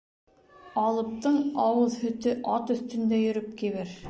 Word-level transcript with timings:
Алыптың 0.83 1.37
ауыҙ 1.67 1.99
һөтө 2.07 2.35
ат 2.57 2.75
өҫтөндә 2.79 3.25
йөрөп 3.27 3.57
кибер. 3.63 3.99